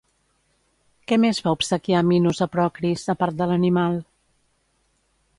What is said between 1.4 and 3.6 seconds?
va obsequiar Minos a Procris, a part de